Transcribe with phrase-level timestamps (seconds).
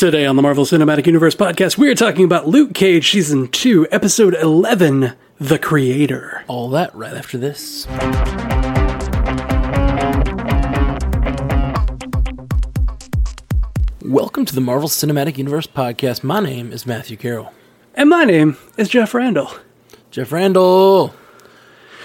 [0.00, 3.88] Today on the Marvel Cinematic Universe podcast, we are talking about Luke Cage Season 2,
[3.90, 6.42] Episode 11 The Creator.
[6.48, 7.86] All that right after this.
[14.02, 16.24] Welcome to the Marvel Cinematic Universe podcast.
[16.24, 17.52] My name is Matthew Carroll.
[17.94, 19.52] And my name is Jeff Randall.
[20.10, 21.14] Jeff Randall.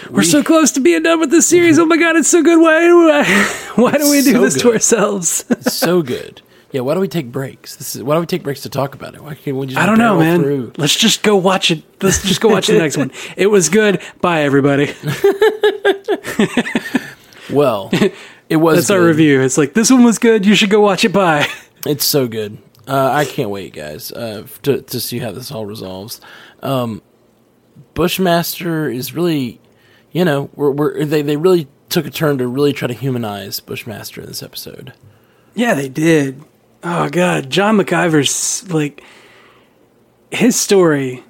[0.09, 1.79] We're so close to being done with this series.
[1.79, 2.59] Oh my god, it's so good.
[2.59, 3.23] Why do, I,
[3.75, 5.45] why do we do So this to ourselves?
[5.73, 6.41] So good.
[6.75, 7.77] Yeah, why don't we take breaks?
[7.77, 9.23] This is why don't we take breaks to talk about it?
[9.23, 10.41] Why can't we just I don't know, man.
[10.41, 10.73] through?
[10.75, 11.83] Let's just go watch it.
[12.03, 13.13] Let's just go watch the next one.
[13.37, 14.01] It was good.
[14.19, 14.93] Bye, everybody.
[17.49, 17.91] Well,
[18.49, 19.39] it was That's our review.
[19.39, 20.45] It's like, this one was good.
[20.45, 21.13] You should go watch it.
[21.13, 21.47] Bye.
[21.85, 22.57] It's so good.
[22.87, 26.19] Uh, I can't wait, guys, uh, to to see how this all resolves.
[26.61, 27.03] Um,
[27.93, 29.61] Bushmaster is really,
[30.11, 33.59] you know, we're, we're they they really took a turn to really try to humanize
[33.61, 34.93] Bushmaster in this episode.
[35.53, 36.43] Yeah, they did.
[36.87, 39.03] Oh god, John McIver's like
[40.31, 41.23] his story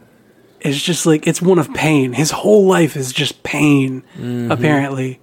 [0.60, 2.12] is just like it's one of pain.
[2.14, 4.04] His whole life is just pain,
[4.52, 5.22] apparently.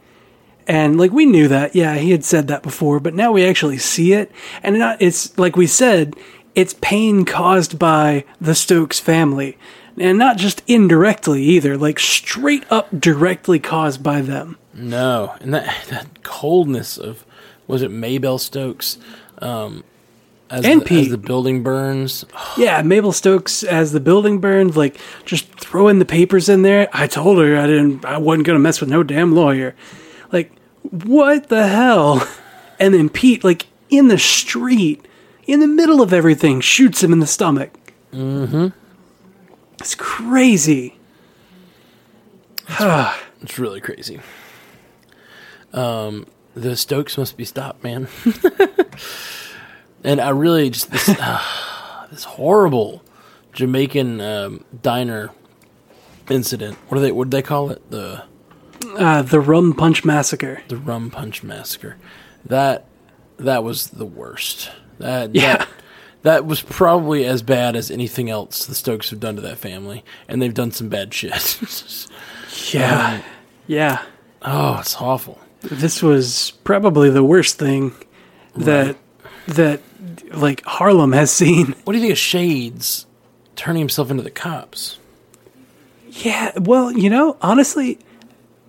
[0.67, 3.77] And like we knew that, yeah, he had said that before, but now we actually
[3.79, 4.31] see it,
[4.63, 6.15] and not, it's like we said,
[6.55, 9.59] it's pain caused by the Stokes family,
[9.99, 14.57] and not just indirectly either, like straight up directly caused by them.
[14.73, 17.27] No, and that that coldness of
[17.67, 18.99] was it Mabel Stokes,
[19.39, 19.83] um,
[20.53, 21.07] as And the, Pete.
[21.07, 22.25] as the building burns.
[22.59, 26.89] Yeah, Mabel Stokes as the building burns, like just throwing the papers in there.
[26.93, 29.75] I told her I didn't I wasn't gonna mess with no damn lawyer.
[30.31, 32.29] Like, what the hell?
[32.79, 35.07] And then Pete, like in the street,
[35.47, 37.73] in the middle of everything, shoots him in the stomach.
[38.13, 38.69] Mm-hmm.
[39.81, 40.99] It's crazy.
[42.69, 44.21] It's really crazy.
[45.73, 48.09] Um, the Stokes must be stopped, man.
[50.05, 53.03] and I really just this ah, this horrible
[53.53, 55.31] Jamaican um, diner
[56.31, 56.77] incident.
[56.89, 57.91] What do they what do they call it?
[57.91, 58.25] The
[58.97, 60.63] Uh, the Rum Punch Massacre.
[60.69, 61.97] the rum punch massacre.
[62.45, 62.87] That
[63.39, 64.71] that was the worst.
[64.99, 65.57] That Yeah.
[65.59, 65.69] that,
[66.23, 70.05] that was probably as bad as anything else the Stokes have done to that family,
[70.29, 71.59] and they've done some bad shit.
[72.73, 73.23] Yeah.
[73.67, 74.03] yeah.
[74.43, 75.39] oh, it's awful.
[75.63, 77.93] This was probably the worst thing
[78.57, 78.97] that
[79.49, 79.81] that
[80.33, 81.75] like Harlem has seen.
[81.85, 83.07] What do you think of Shades
[83.57, 84.99] turning himself into the cops?
[86.11, 87.99] Yeah, well, you know, honestly,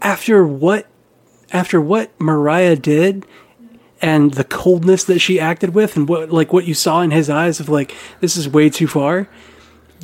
[0.01, 0.87] after what
[1.51, 3.25] after what Mariah did
[4.01, 7.29] and the coldness that she acted with and what like what you saw in his
[7.29, 9.27] eyes of like this is way too far,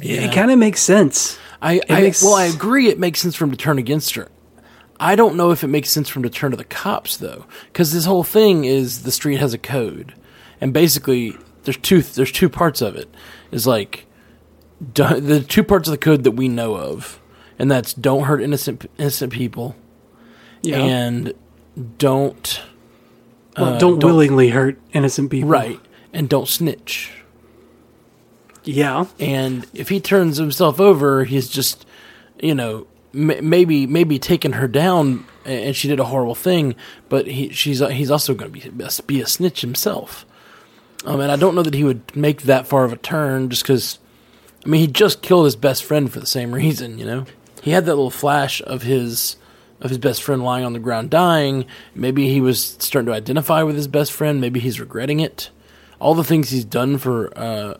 [0.01, 0.21] Yeah.
[0.21, 1.37] it kind of makes sense.
[1.61, 2.87] I, I makes- well, I agree.
[2.87, 4.29] It makes sense for him to turn against her.
[5.01, 7.45] I don't know if it makes sense for him to turn to the cops though,
[7.67, 10.13] because this whole thing is the street has a code,
[10.61, 13.09] and basically there's two there's two parts of it.
[13.51, 14.05] Is like
[14.93, 17.19] do, the two parts of the code that we know of,
[17.57, 19.75] and that's don't hurt innocent innocent people,
[20.61, 20.77] Yeah.
[20.79, 21.33] and
[21.97, 22.61] don't
[23.57, 25.49] well, uh, don't, don't- willingly hurt innocent people.
[25.49, 25.79] right,
[26.13, 27.11] and don't snitch.
[28.63, 29.05] Yeah.
[29.19, 31.85] and if he turns himself over, he's just,
[32.41, 36.75] you know, m- maybe maybe taking her down, and she did a horrible thing,
[37.07, 40.25] but he she's he's also going to be be a snitch himself.
[41.05, 43.63] Um, and I don't know that he would make that far of a turn just
[43.63, 43.99] because.
[44.65, 47.25] I mean, he just killed his best friend for the same reason, you know.
[47.61, 49.37] He had that little flash of his
[49.81, 51.65] of his best friend lying on the ground dying.
[51.95, 54.41] Maybe he was starting to identify with his best friend.
[54.41, 55.49] Maybe he's regretting it.
[55.99, 57.75] All the things he's done for uh,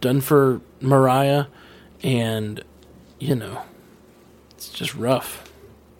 [0.00, 1.46] done for Mariah,
[2.02, 2.62] and
[3.18, 3.62] you know,
[4.50, 5.50] it's just rough.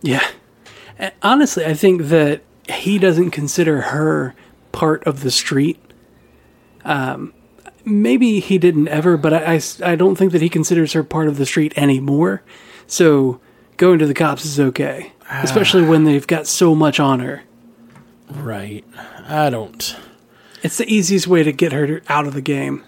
[0.02, 0.26] Yeah.
[1.22, 4.34] Honestly, I think that he doesn't consider her
[4.72, 5.78] part of the street.
[6.84, 7.32] Um,
[7.84, 11.46] maybe he didn't ever, but I—I don't think that he considers her part of the
[11.46, 12.42] street anymore.
[12.86, 13.40] So
[13.76, 17.42] going to the cops is okay, especially when they've got so much on her.
[18.30, 18.84] Right?
[19.26, 19.96] I don't.
[20.62, 22.84] It's the easiest way to get her out of the game.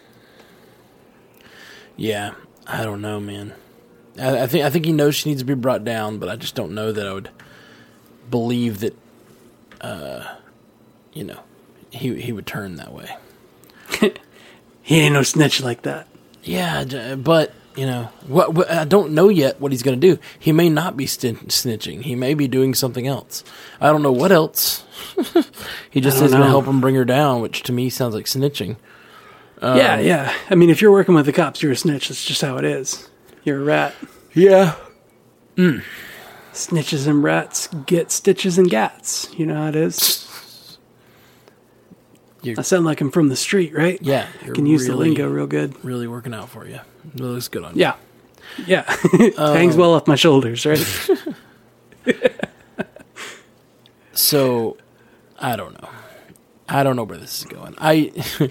[1.97, 2.35] Yeah,
[2.67, 3.55] I don't know, man.
[4.19, 6.37] I, I think I think he knows she needs to be brought down, but I
[6.37, 7.31] just don't know that I would
[8.31, 8.97] believe that.
[9.81, 10.37] Uh,
[11.13, 11.41] you know,
[11.91, 13.17] he he would turn that way.
[14.85, 16.09] He ain't no snitch like that.
[16.43, 20.21] Yeah, but you know, what, what I don't know yet what he's going to do.
[20.39, 22.03] He may not be stin- snitching.
[22.03, 23.45] He may be doing something else.
[23.81, 24.85] I don't know what else.
[25.91, 27.89] he just I says don't going to help him bring her down, which to me
[27.89, 28.77] sounds like snitching.
[29.61, 30.35] Um, yeah, yeah.
[30.51, 32.09] I mean, if you're working with the cops, you're a snitch.
[32.09, 33.09] That's just how it is.
[33.45, 33.95] You're a rat.
[34.35, 34.75] Yeah.
[35.57, 35.85] Mm.
[36.53, 39.33] Snitches and rats get stitches and gats.
[39.39, 40.29] You know how it is.
[42.43, 43.99] You're- I sound like I'm from the street, right?
[44.03, 45.83] Yeah, I you're can use the lingo real good.
[45.85, 46.81] Really working out for you.
[47.15, 47.81] It looks good on you.
[47.83, 47.95] Yeah,
[48.67, 48.97] yeah,
[49.39, 50.85] um, hangs well off my shoulders, right?
[54.15, 54.77] So,
[55.39, 55.89] I don't know.
[56.69, 57.75] I don't know where this is going.
[57.79, 58.13] I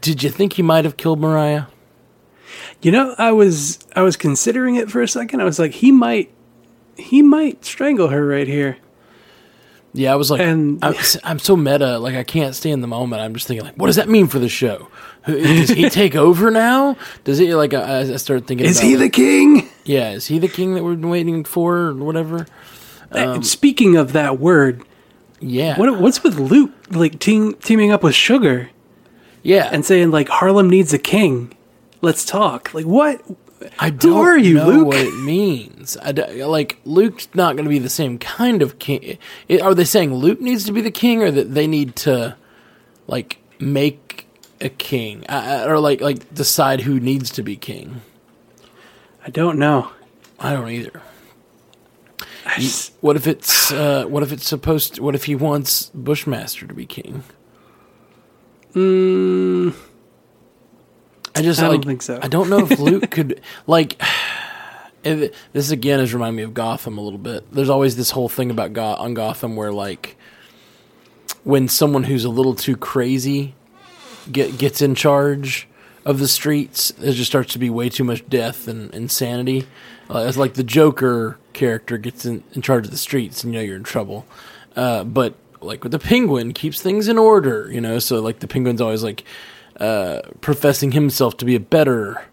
[0.00, 1.64] did you think he might have killed Mariah?
[2.82, 5.40] You know, I was I was considering it for a second.
[5.40, 6.30] I was like, he might
[6.96, 8.78] he might strangle her right here.
[9.98, 11.98] Yeah, I was like, And- I'm, I'm so meta.
[11.98, 13.20] Like, I can't stay in the moment.
[13.20, 14.88] I'm just thinking, like, what does that mean for the show?
[15.26, 16.96] Does he take over now?
[17.24, 17.74] Does he like?
[17.74, 19.68] I, I started thinking, Is he the king?
[19.84, 22.46] Yeah, is he the king that we've been waiting for, or whatever?
[23.10, 24.82] Uh, Speaking of that word,
[25.40, 28.70] Yeah, what what's with Luke like team, teaming up with Sugar
[29.42, 29.68] yeah.
[29.72, 31.52] and saying like Harlem needs a king?
[32.00, 32.72] Let's talk.
[32.72, 33.20] Like what?
[33.78, 34.86] I don't are you, know Luke?
[34.88, 35.96] what it means.
[35.96, 39.18] I like Luke's not going to be the same kind of king.
[39.62, 42.36] Are they saying Luke needs to be the king, or that they need to
[43.06, 44.26] like make
[44.60, 48.00] a king, I, or like like decide who needs to be king?
[49.26, 49.90] I don't know.
[50.38, 51.02] I don't either.
[52.46, 54.94] I just, What if it's uh, what if it's supposed?
[54.94, 57.24] To, what if he wants Bushmaster to be king?
[61.38, 62.18] I just I don't think so.
[62.20, 64.00] I don't know if Luke could like.
[65.02, 67.50] this again is reminding me of Gotham a little bit.
[67.52, 70.16] There's always this whole thing about Go- on Gotham where like
[71.44, 73.54] when someone who's a little too crazy
[74.30, 75.68] get gets in charge
[76.04, 79.66] of the streets, it just starts to be way too much death and insanity.
[80.10, 83.60] Uh, it's like the Joker character gets in, in charge of the streets, and you
[83.60, 84.26] know you're in trouble.
[84.74, 87.70] Uh, but like with the Penguin, keeps things in order.
[87.70, 89.24] You know, so like the Penguin's always like
[89.78, 92.24] uh, professing himself to be a better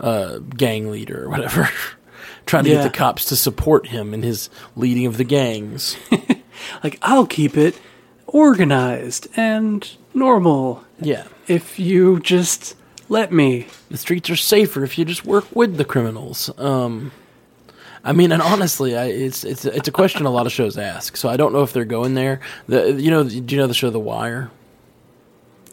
[0.00, 1.68] uh, gang leader or whatever,
[2.46, 2.76] trying to Yeah.
[2.82, 5.96] get the cops to support him in his leading of the gangs.
[6.84, 7.78] like I'll keep it
[8.26, 11.24] organized and normal yeah.
[11.46, 12.74] if you just
[13.08, 13.66] let me.
[13.90, 16.50] the streets are safer if you just work with the criminals.
[16.58, 17.10] Um,
[18.04, 21.16] I mean, and honestly, I, it's it's it's a question a lot of shows ask.
[21.16, 22.40] So I don't know if they're going there.
[22.68, 24.50] The you know, do you know the show The Wire?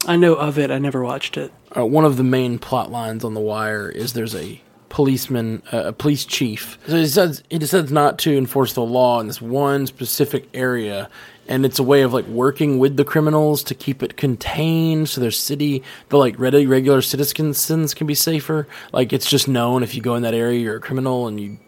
[0.06, 0.70] I know of it.
[0.70, 1.52] I never watched it.
[1.76, 5.84] Uh, one of the main plot lines on The Wire is there's a policeman, uh,
[5.86, 6.78] a police chief.
[6.86, 11.10] So he says he decides not to enforce the law in this one specific area,
[11.48, 15.20] and it's a way of like working with the criminals to keep it contained, so
[15.20, 18.66] their city, the like regular citizens can be safer.
[18.92, 21.58] Like it's just known if you go in that area, you're a criminal and you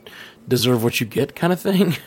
[0.47, 1.97] deserve what you get, kind of thing.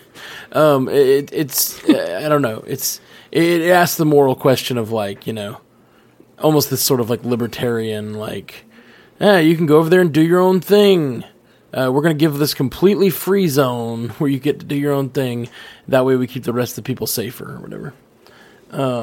[0.51, 2.63] Um, it, it's I don't know.
[2.67, 2.99] It's
[3.31, 5.61] it asks the moral question of like you know
[6.41, 8.65] almost this sort of like libertarian, like,
[9.19, 11.23] yeah, you can go over there and do your own thing.
[11.73, 14.93] Uh, we're going to give this completely free zone where you get to do your
[14.93, 15.49] own thing.
[15.87, 17.93] That way we keep the rest of the people safer or whatever.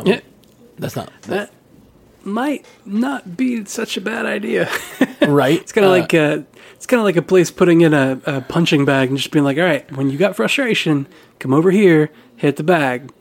[0.04, 0.20] yeah,
[0.78, 1.52] That's not that
[2.24, 4.68] might not be such a bad idea.
[5.26, 5.60] right.
[5.60, 6.42] It's kind of like uh,
[6.74, 9.44] it's kind of like a place putting in a, a punching bag and just being
[9.44, 11.06] like, all right, when you got frustration,
[11.38, 13.12] come over here, hit the bag.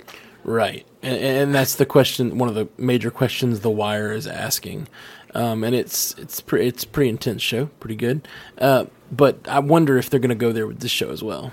[0.43, 2.37] Right, and, and that's the question.
[2.37, 4.87] One of the major questions The Wire is asking,
[5.33, 8.27] um, and it's it's pretty it's a pretty intense show, pretty good.
[8.57, 11.51] Uh, but I wonder if they're going to go there with this show as well.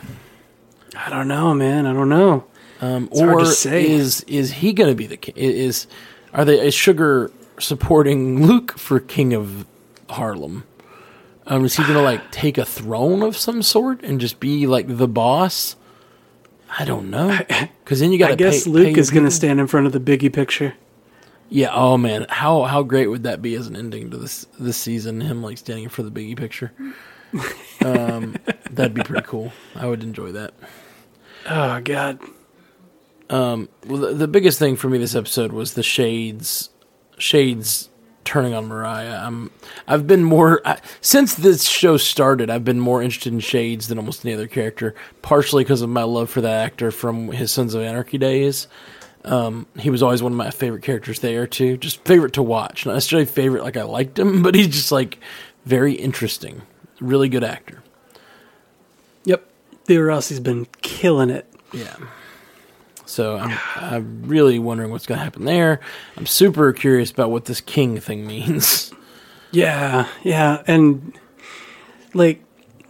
[0.96, 1.86] I don't know, man.
[1.86, 2.44] I don't know.
[2.80, 3.64] Um, or is
[4.26, 5.34] is he going to be the king?
[5.36, 5.86] Is
[6.32, 9.66] are they is Sugar supporting Luke for king of
[10.10, 10.64] Harlem?
[11.46, 14.66] Um, is he going to like take a throne of some sort and just be
[14.66, 15.76] like the boss?
[16.76, 17.38] I don't know.
[17.84, 18.32] Because then you got.
[18.32, 20.74] I guess Luke is going to stand in front of the Biggie picture.
[21.48, 21.70] Yeah.
[21.72, 25.20] Oh man, how how great would that be as an ending to this this season?
[25.20, 26.72] Him like standing for the Biggie picture.
[27.84, 28.36] Um,
[28.70, 29.52] that'd be pretty cool.
[29.74, 30.54] I would enjoy that.
[31.50, 32.18] Oh God.
[33.86, 36.70] Well, the, the biggest thing for me this episode was the shades,
[37.18, 37.90] shades
[38.24, 39.20] turning on Mariah.
[39.24, 39.50] I'm,
[39.86, 42.50] I've been more I, since this show started.
[42.50, 46.02] I've been more interested in Shades than almost any other character, partially because of my
[46.02, 48.66] love for that actor from his Sons of Anarchy days.
[49.24, 51.76] Um, he was always one of my favorite characters there too.
[51.76, 55.18] Just favorite to watch, not necessarily favorite like I liked him, but he's just like
[55.64, 56.62] very interesting,
[57.00, 57.82] really good actor.
[59.24, 59.46] Yep.
[59.84, 61.50] Theo Rossi's been killing it.
[61.72, 61.96] Yeah.
[63.06, 65.80] So I'm, I'm really wondering what's going to happen there.
[66.16, 68.92] I'm super curious about what this king thing means.
[69.54, 71.16] Yeah, yeah, and
[72.12, 72.42] like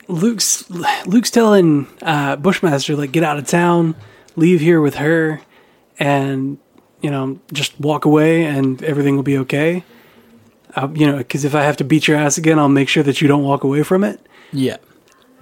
[0.08, 3.94] Luke's Luke's telling uh, Bushmaster like get out of town,
[4.34, 5.42] leave here with her,
[5.98, 6.56] and
[7.02, 9.84] you know just walk away and everything will be okay.
[10.74, 13.02] Uh, you know, because if I have to beat your ass again, I'll make sure
[13.02, 14.18] that you don't walk away from it.
[14.50, 14.78] Yeah.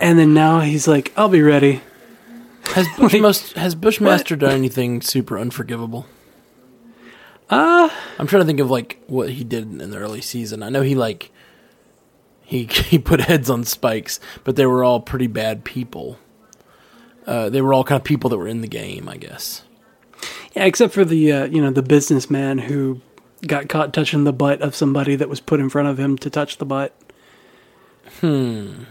[0.01, 1.81] And then now he's like, I'll be ready.
[2.75, 6.07] Has Bushmaster, has Bushmaster done anything super unforgivable?
[7.51, 10.63] Uh, I'm trying to think of like what he did in the early season.
[10.63, 11.31] I know he like
[12.43, 16.19] he he put heads on spikes, but they were all pretty bad people.
[17.27, 19.63] Uh, they were all kind of people that were in the game, I guess.
[20.57, 23.01] yeah, except for the uh, you know the businessman who
[23.47, 26.31] got caught touching the butt of somebody that was put in front of him to
[26.31, 26.95] touch the butt.
[28.21, 28.85] Hmm.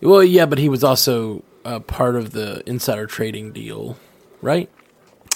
[0.00, 3.96] Well, yeah, but he was also uh, part of the insider trading deal,
[4.42, 4.68] right?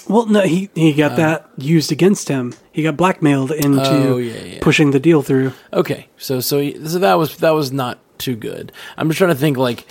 [0.07, 2.53] Well, no, he he got that used against him.
[2.71, 4.59] He got blackmailed into Oh, yeah, yeah.
[4.61, 5.53] pushing the deal through.
[5.73, 8.71] Okay, so so he- so that was that was not too good.
[8.97, 9.85] I'm just trying to think like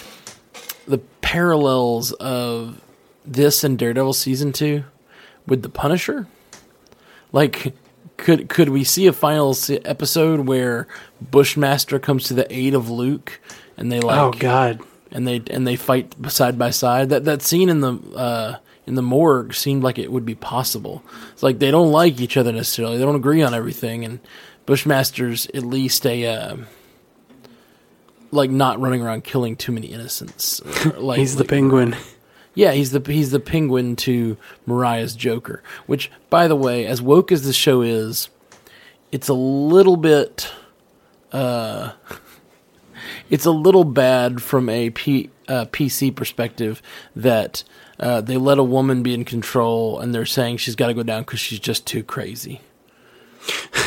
[0.87, 2.80] the parallels of
[3.25, 4.85] this and Daredevil season two
[5.47, 6.26] with the Punisher.
[7.30, 7.75] Like,
[8.16, 10.88] could could we see a final se- episode where
[11.21, 13.38] Bushmaster comes to the aid of Luke
[13.76, 14.80] and they like oh God,
[15.11, 17.09] and they and they fight side by side.
[17.11, 21.03] That that scene in the uh, in the morgue seemed like it would be possible.
[21.33, 22.97] It's like they don't like each other necessarily.
[22.99, 24.21] They don't agree on everything, and
[24.67, 26.57] Bushmaster's at least a uh,
[28.31, 30.61] like not running around killing too many innocents.
[30.97, 31.97] Like he's the like- penguin.
[32.55, 34.37] yeah, he's the he's the penguin to
[34.67, 35.62] Mariah's Joker.
[35.87, 38.29] Which, by the way, as woke as the show is,
[39.12, 40.50] it's a little bit,
[41.33, 41.93] uh,
[43.30, 46.82] it's a little bad from a P, uh, PC perspective
[47.16, 47.64] that
[48.00, 51.02] uh, they let a woman be in control and they're saying she's got to go
[51.02, 52.61] down because she's just too crazy.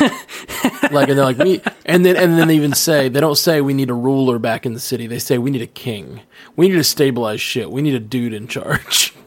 [0.90, 3.60] like and they're like me and then and then they even say they don't say
[3.60, 5.06] we need a ruler back in the city.
[5.06, 6.20] They say we need a king.
[6.56, 7.70] We need to stabilize shit.
[7.70, 9.14] We need a dude in charge.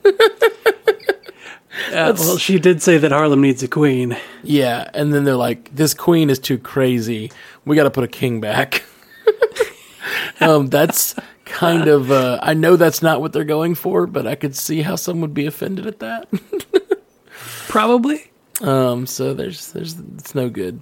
[1.90, 4.18] Uh, well, she did say that Harlem needs a queen.
[4.44, 7.32] yeah and then they're like this queen is too crazy.
[7.64, 8.84] We got to put a king back
[10.42, 11.16] um that's
[11.46, 14.82] kind of uh i know that's not what they're going for but i could see
[14.82, 16.28] how some would be offended at that
[17.68, 18.32] Probably.
[18.62, 20.82] um so there's there's it's no good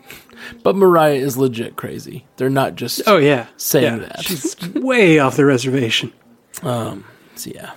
[0.64, 4.24] but mariah is legit crazy they're not just Oh yeah, Saying Yeah, that.
[4.24, 6.14] she's way off the reservation.
[6.62, 7.02] So
[7.46, 7.72] yeah,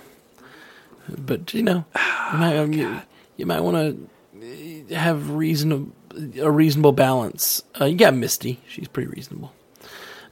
[1.17, 1.83] but you know,
[2.31, 3.01] you might, um, you,
[3.37, 4.09] you might want
[4.39, 5.91] to have reasonable
[6.39, 7.63] a reasonable balance.
[7.79, 9.51] Uh, you got Misty; she's pretty reasonable.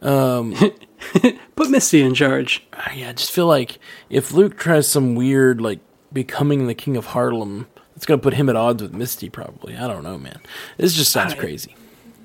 [1.56, 2.66] Put Misty in charge.
[2.74, 5.80] Uh, yeah, I just feel like if Luke tries some weird like
[6.14, 9.30] becoming the king of Harlem, it's gonna put him at odds with Misty.
[9.30, 10.40] Probably, I don't know, man.
[10.78, 11.76] This just sounds I- crazy.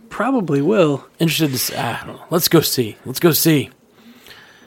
[0.09, 1.07] Probably will.
[1.21, 1.77] Interested to see.
[1.77, 2.25] I don't know.
[2.31, 2.97] Let's go see.
[3.05, 3.71] Let's go see.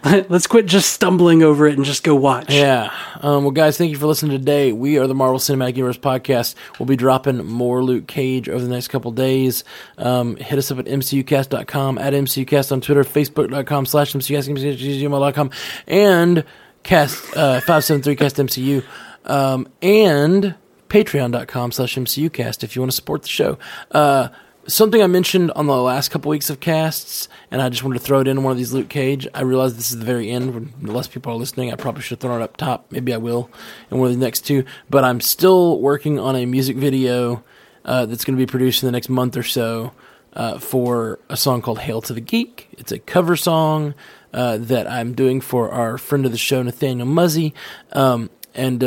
[0.30, 2.50] Let's quit just stumbling over it and just go watch.
[2.50, 2.94] Yeah.
[3.22, 4.74] Um, well, guys, thank you for listening today.
[4.74, 6.56] We are the Marvel Cinematic Universe podcast.
[6.78, 9.64] We'll be dropping more Luke Cage over the next couple days.
[9.98, 15.54] Um, hit us up at mcucast.com, at mcucast on Twitter, facebook.com slash mcucast,
[15.88, 16.44] and
[16.84, 18.84] cast uh, 573castmcu,
[19.24, 20.56] um, and
[20.90, 23.58] patreon.com slash mcucast if you want to support the show.
[23.92, 24.28] Uh,
[24.68, 28.06] something I mentioned on the last couple weeks of casts, and I just wanted to
[28.06, 29.28] throw it in one of these Luke Cage.
[29.34, 31.72] I realize this is the very end when less people are listening.
[31.72, 32.92] I probably should have thrown it up top.
[32.92, 33.50] Maybe I will
[33.92, 34.66] in one of the next two.
[34.90, 37.44] But I'm still working on a music video
[37.86, 39.92] uh, that's going to be produced in the next month or so
[40.34, 43.94] uh, for a song called "Hail to the Geek." It's a cover song
[44.34, 47.54] uh, that I'm doing for our friend of the show, Nathaniel Muzzy,
[47.92, 48.84] um, and.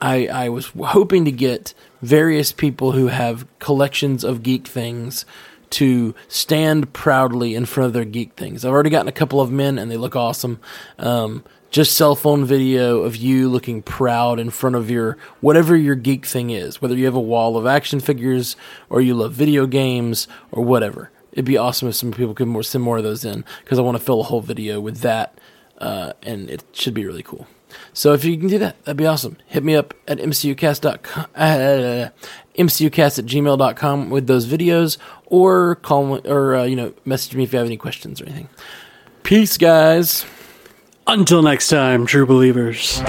[0.00, 5.24] I, I was hoping to get various people who have collections of geek things
[5.70, 8.64] to stand proudly in front of their geek things.
[8.64, 10.60] I've already gotten a couple of men and they look awesome.
[10.98, 15.96] Um, just cell phone video of you looking proud in front of your whatever your
[15.96, 18.56] geek thing is, whether you have a wall of action figures
[18.88, 21.10] or you love video games or whatever.
[21.32, 23.82] It'd be awesome if some people could more send more of those in because I
[23.82, 25.38] want to fill a whole video with that,
[25.76, 27.46] uh, and it should be really cool.
[27.92, 29.36] So if you can do that, that'd be awesome.
[29.46, 32.08] Hit me up at mcucast.com, uh,
[32.58, 37.52] mcucast at gmail.com with those videos or call or, uh, you know, message me if
[37.52, 38.48] you have any questions or anything.
[39.22, 40.24] Peace, guys.
[41.06, 43.00] Until next time, true believers.